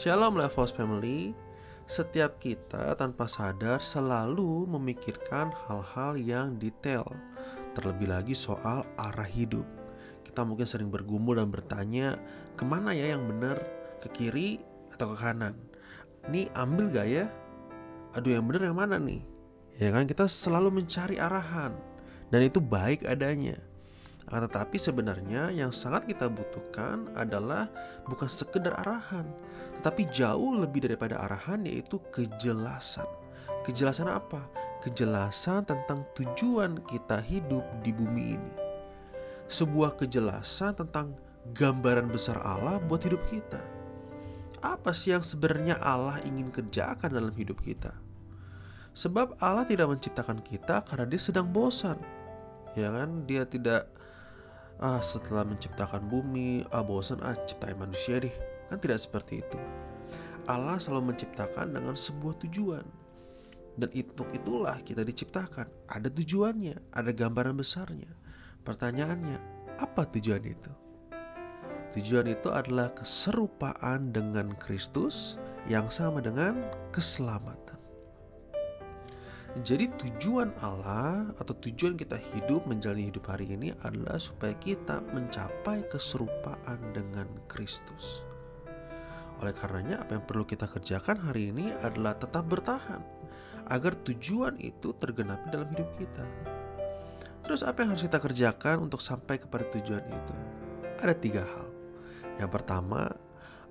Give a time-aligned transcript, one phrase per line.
[0.00, 1.36] Shalom Levos Family
[1.84, 7.04] Setiap kita tanpa sadar selalu memikirkan hal-hal yang detail
[7.76, 9.68] Terlebih lagi soal arah hidup
[10.24, 12.16] Kita mungkin sering bergumul dan bertanya
[12.56, 13.60] Ke mana ya yang benar?
[14.00, 15.52] Ke kiri atau ke kanan?
[16.32, 17.28] Ini ambil gak ya?
[18.16, 19.20] Aduh yang benar yang mana nih?
[19.76, 21.76] Ya kan kita selalu mencari arahan
[22.32, 23.60] Dan itu baik adanya
[24.30, 27.66] akan tetapi sebenarnya yang sangat kita butuhkan adalah
[28.06, 29.26] bukan sekedar arahan,
[29.82, 33.10] tetapi jauh lebih daripada arahan yaitu kejelasan.
[33.66, 34.46] Kejelasan apa?
[34.86, 38.54] Kejelasan tentang tujuan kita hidup di bumi ini.
[39.50, 41.18] Sebuah kejelasan tentang
[41.50, 43.58] gambaran besar Allah buat hidup kita.
[44.62, 47.98] Apa sih yang sebenarnya Allah ingin kerjakan dalam hidup kita?
[48.94, 51.98] Sebab Allah tidak menciptakan kita karena dia sedang bosan.
[52.78, 53.26] Ya kan?
[53.26, 53.90] Dia tidak
[54.80, 58.32] ah setelah menciptakan bumi, ah bosan ah ciptain manusia deh.
[58.72, 59.58] Kan tidak seperti itu.
[60.48, 62.86] Allah selalu menciptakan dengan sebuah tujuan.
[63.76, 65.68] Dan itu itulah kita diciptakan.
[65.86, 68.10] Ada tujuannya, ada gambaran besarnya.
[68.66, 69.38] Pertanyaannya,
[69.78, 70.72] apa tujuan itu?
[71.90, 76.62] Tujuan itu adalah keserupaan dengan Kristus yang sama dengan
[76.94, 77.69] keselamatan.
[79.58, 85.90] Jadi tujuan Allah atau tujuan kita hidup menjalani hidup hari ini adalah supaya kita mencapai
[85.90, 88.22] keserupaan dengan Kristus.
[89.42, 93.02] Oleh karenanya apa yang perlu kita kerjakan hari ini adalah tetap bertahan
[93.66, 96.22] agar tujuan itu tergenapi dalam hidup kita.
[97.42, 100.36] Terus apa yang harus kita kerjakan untuk sampai kepada tujuan itu?
[101.02, 101.66] Ada tiga hal.
[102.38, 103.10] Yang pertama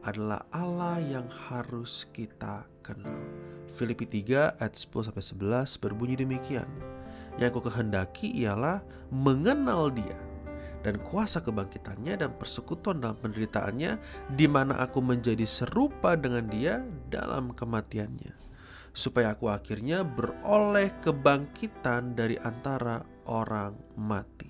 [0.04, 3.20] adalah Allah yang harus kita kenal.
[3.70, 6.68] Filipi 3 ayat 10 sampai 11 berbunyi demikian.
[7.38, 8.84] Yang aku kehendaki ialah
[9.14, 10.18] mengenal Dia
[10.84, 14.00] dan kuasa kebangkitannya dan persekutuan dalam penderitaannya
[14.32, 18.40] di mana aku menjadi serupa dengan Dia dalam kematiannya
[18.90, 24.50] supaya aku akhirnya beroleh kebangkitan dari antara orang mati.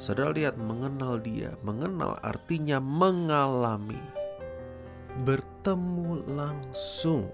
[0.00, 4.00] Saudara lihat mengenal dia, mengenal artinya mengalami
[5.22, 7.28] bertemu langsung.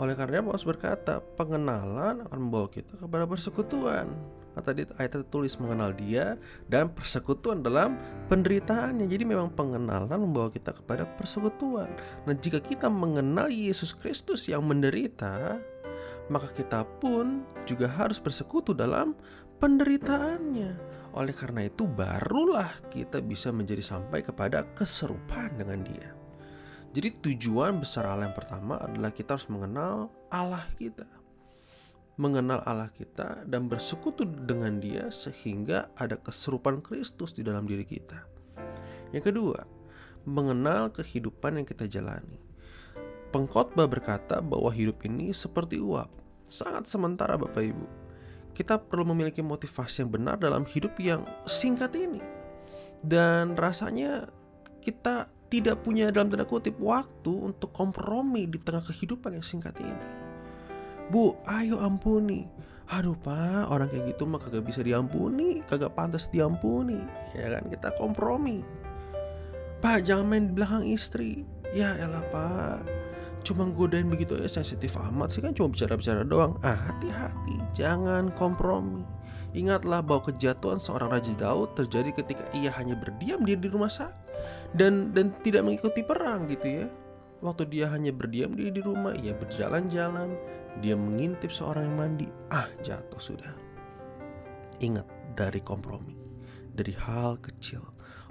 [0.00, 4.08] Oleh karena Paulus berkata, pengenalan akan membawa kita kepada persekutuan.
[4.52, 6.36] Nah, tadi ayat tertulis mengenal dia
[6.68, 7.96] dan persekutuan dalam
[8.28, 9.08] penderitaannya.
[9.08, 11.88] Jadi memang pengenalan membawa kita kepada persekutuan.
[12.28, 15.56] Nah, jika kita mengenal Yesus Kristus yang menderita,
[16.28, 19.16] maka kita pun juga harus bersekutu dalam
[19.56, 20.72] penderitaannya.
[21.12, 26.21] Oleh karena itu barulah kita bisa menjadi sampai kepada keserupaan dengan dia.
[26.92, 31.08] Jadi tujuan besar Allah yang pertama adalah kita harus mengenal Allah kita.
[32.20, 38.28] Mengenal Allah kita dan bersekutu dengan dia sehingga ada keserupaan Kristus di dalam diri kita.
[39.16, 39.64] Yang kedua,
[40.28, 42.36] mengenal kehidupan yang kita jalani.
[43.32, 46.12] Pengkhotbah berkata bahwa hidup ini seperti uap,
[46.44, 47.86] sangat sementara Bapak Ibu.
[48.52, 52.20] Kita perlu memiliki motivasi yang benar dalam hidup yang singkat ini.
[53.00, 54.28] Dan rasanya
[54.84, 60.06] kita tidak punya dalam tanda kutip waktu untuk kompromi di tengah kehidupan yang singkat ini.
[61.12, 62.48] Bu, ayo ampuni.
[62.88, 67.04] Aduh pak, orang kayak gitu mah kagak bisa diampuni, kagak pantas diampuni.
[67.36, 68.64] Ya kan, kita kompromi.
[69.84, 71.44] Pak, jangan main di belakang istri.
[71.76, 72.84] Ya elah pak,
[73.44, 76.56] cuma godain begitu ya sensitif amat sih kan cuma bicara-bicara doang.
[76.60, 79.04] Ah hati-hati, jangan kompromi.
[79.52, 84.32] Ingatlah bahwa kejatuhan seorang Raja Daud terjadi ketika ia hanya berdiam diri di rumah sakit
[84.72, 86.86] dan dan tidak mengikuti perang gitu ya.
[87.42, 90.38] Waktu dia hanya berdiam diri di rumah, ia berjalan-jalan,
[90.78, 93.50] dia mengintip seorang yang mandi, ah jatuh sudah.
[94.78, 95.04] Ingat
[95.34, 96.14] dari kompromi,
[96.70, 97.82] dari hal kecil.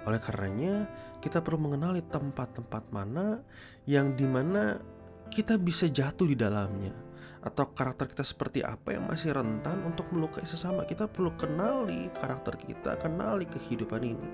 [0.08, 0.88] Oleh karenanya,
[1.20, 3.44] kita perlu mengenali tempat-tempat mana
[3.84, 4.80] yang di mana
[5.28, 7.11] kita bisa jatuh di dalamnya
[7.42, 10.86] atau karakter kita seperti apa yang masih rentan untuk melukai sesama.
[10.86, 14.32] Kita perlu kenali karakter kita, kenali kehidupan ini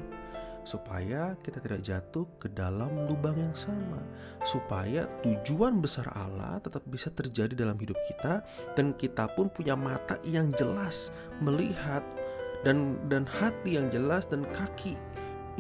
[0.69, 4.05] supaya kita tidak jatuh ke dalam lubang yang sama,
[4.45, 8.45] supaya tujuan besar Allah tetap bisa terjadi dalam hidup kita
[8.77, 11.09] dan kita pun punya mata yang jelas
[11.41, 12.05] melihat
[12.69, 15.01] dan dan hati yang jelas dan kaki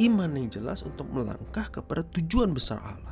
[0.04, 3.07] iman yang jelas untuk melangkah kepada tujuan besar Allah.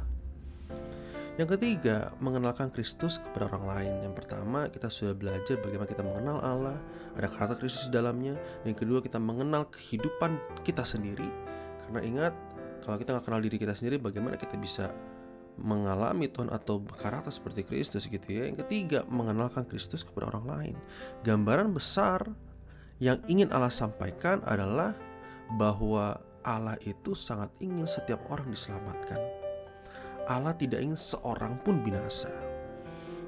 [1.37, 3.93] Yang ketiga, mengenalkan Kristus kepada orang lain.
[4.09, 6.81] Yang pertama, kita sudah belajar bagaimana kita mengenal Allah,
[7.13, 8.41] ada karakter Kristus di dalamnya.
[8.65, 11.29] Yang kedua, kita mengenal kehidupan kita sendiri.
[11.85, 12.33] Karena ingat,
[12.81, 14.97] kalau kita nggak kenal diri kita sendiri, bagaimana kita bisa
[15.61, 18.49] mengalami Tuhan atau karakter seperti Kristus gitu ya.
[18.49, 20.77] Yang ketiga, mengenalkan Kristus kepada orang lain.
[21.21, 22.33] Gambaran besar
[22.97, 24.97] yang ingin Allah sampaikan adalah
[25.53, 29.46] bahwa Allah itu sangat ingin setiap orang diselamatkan.
[30.27, 32.31] Allah tidak ingin seorang pun binasa.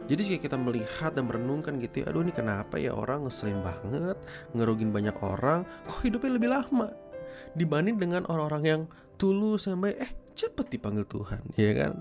[0.09, 4.17] Jadi jika kita melihat dan merenungkan gitu ya, aduh ini kenapa ya orang ngeselin banget,
[4.57, 6.89] ngerugin banyak orang, kok hidupnya lebih lama
[7.53, 8.83] dibanding dengan orang-orang yang
[9.21, 11.93] tulus sampai eh cepet dipanggil Tuhan, ya kan?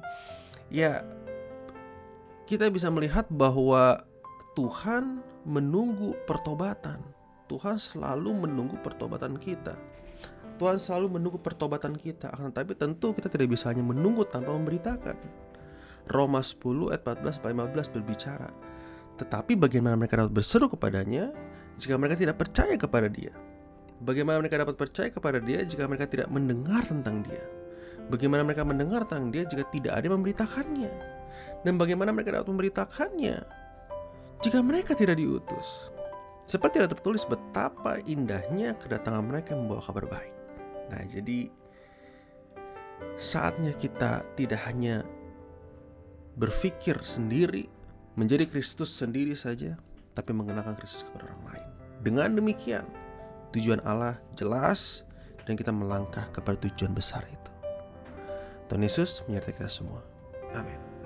[0.71, 1.03] Ya
[2.47, 3.99] kita bisa melihat bahwa
[4.55, 7.03] Tuhan menunggu pertobatan.
[7.51, 9.75] Tuhan selalu menunggu pertobatan kita.
[10.57, 12.33] Tuhan selalu menunggu pertobatan kita.
[12.33, 15.17] Akan tetapi tentu kita tidak bisa hanya menunggu tanpa memberitakan.
[16.09, 18.49] Roma 10 ayat 14 sampai 15 berbicara.
[19.17, 21.33] Tetapi bagaimana mereka dapat berseru kepadanya
[21.77, 23.33] jika mereka tidak percaya kepada dia?
[23.97, 27.41] Bagaimana mereka dapat percaya kepada dia jika mereka tidak mendengar tentang dia?
[28.07, 30.93] Bagaimana mereka mendengar tentang dia jika tidak ada yang memberitakannya?
[31.65, 33.37] Dan bagaimana mereka dapat memberitakannya
[34.45, 35.89] jika mereka tidak diutus?
[36.47, 40.36] Seperti ada tertulis betapa indahnya kedatangan mereka yang membawa kabar baik.
[40.87, 41.51] Nah, jadi
[43.19, 45.03] saatnya kita tidak hanya
[46.37, 47.65] berpikir sendiri,
[48.13, 49.75] menjadi Kristus sendiri saja,
[50.13, 51.67] tapi mengenalkan Kristus kepada orang lain.
[52.01, 52.85] Dengan demikian,
[53.53, 55.03] tujuan Allah jelas
[55.45, 57.51] dan kita melangkah kepada tujuan besar itu.
[58.67, 60.03] Tuhan Yesus menyertai kita semua.
[60.53, 60.96] Amin.